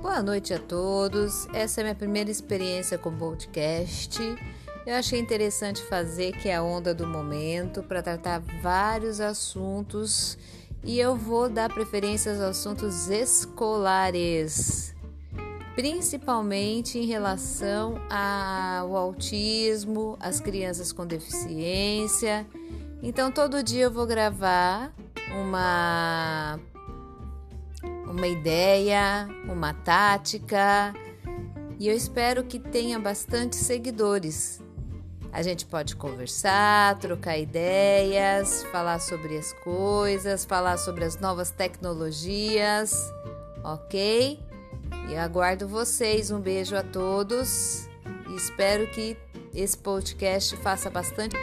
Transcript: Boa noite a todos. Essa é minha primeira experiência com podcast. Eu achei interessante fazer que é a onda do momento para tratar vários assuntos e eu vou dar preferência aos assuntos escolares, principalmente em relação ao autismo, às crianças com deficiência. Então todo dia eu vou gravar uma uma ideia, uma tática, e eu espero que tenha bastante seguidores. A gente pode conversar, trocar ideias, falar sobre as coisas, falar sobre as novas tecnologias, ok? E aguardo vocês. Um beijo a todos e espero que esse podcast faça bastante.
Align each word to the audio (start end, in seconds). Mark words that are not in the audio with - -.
Boa 0.00 0.22
noite 0.22 0.54
a 0.54 0.58
todos. 0.58 1.46
Essa 1.52 1.82
é 1.82 1.84
minha 1.84 1.94
primeira 1.94 2.30
experiência 2.30 2.96
com 2.96 3.14
podcast. 3.14 4.18
Eu 4.86 4.94
achei 4.94 5.20
interessante 5.20 5.82
fazer 5.82 6.32
que 6.32 6.48
é 6.48 6.56
a 6.56 6.62
onda 6.62 6.94
do 6.94 7.06
momento 7.06 7.82
para 7.82 8.02
tratar 8.02 8.40
vários 8.62 9.20
assuntos 9.20 10.38
e 10.82 10.98
eu 10.98 11.14
vou 11.14 11.50
dar 11.50 11.68
preferência 11.68 12.32
aos 12.32 12.40
assuntos 12.40 13.10
escolares, 13.10 14.94
principalmente 15.74 16.98
em 16.98 17.04
relação 17.04 18.00
ao 18.08 18.96
autismo, 18.96 20.16
às 20.18 20.40
crianças 20.40 20.92
com 20.92 21.06
deficiência. 21.06 22.46
Então 23.02 23.30
todo 23.30 23.62
dia 23.62 23.84
eu 23.84 23.90
vou 23.90 24.06
gravar 24.06 24.94
uma 25.30 26.58
uma 28.10 28.26
ideia, 28.26 29.28
uma 29.48 29.72
tática, 29.72 30.92
e 31.78 31.88
eu 31.88 31.96
espero 31.96 32.44
que 32.44 32.58
tenha 32.58 32.98
bastante 32.98 33.56
seguidores. 33.56 34.60
A 35.32 35.42
gente 35.42 35.64
pode 35.64 35.94
conversar, 35.94 36.98
trocar 36.98 37.38
ideias, 37.38 38.64
falar 38.64 38.98
sobre 38.98 39.38
as 39.38 39.52
coisas, 39.52 40.44
falar 40.44 40.76
sobre 40.76 41.04
as 41.04 41.18
novas 41.18 41.52
tecnologias, 41.52 42.92
ok? 43.62 44.40
E 45.08 45.16
aguardo 45.16 45.68
vocês. 45.68 46.32
Um 46.32 46.40
beijo 46.40 46.74
a 46.74 46.82
todos 46.82 47.88
e 48.28 48.34
espero 48.34 48.88
que 48.88 49.16
esse 49.54 49.78
podcast 49.78 50.56
faça 50.56 50.90
bastante. 50.90 51.36